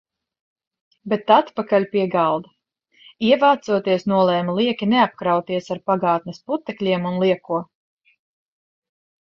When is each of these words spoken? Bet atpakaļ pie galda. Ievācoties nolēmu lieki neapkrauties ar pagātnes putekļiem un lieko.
Bet 1.11 1.33
atpakaļ 1.35 1.85
pie 1.91 2.05
galda. 2.15 2.49
Ievācoties 3.27 4.09
nolēmu 4.13 4.57
lieki 4.61 4.89
neapkrauties 4.95 5.71
ar 5.77 5.85
pagātnes 5.93 6.43
putekļiem 6.51 7.09
un 7.13 7.25
lieko. 7.27 7.63